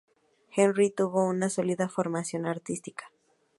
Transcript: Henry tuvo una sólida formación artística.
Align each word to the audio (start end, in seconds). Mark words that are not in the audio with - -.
Henry 0.49 0.89
tuvo 0.89 1.27
una 1.27 1.47
sólida 1.51 1.87
formación 1.87 2.47
artística. 2.47 3.11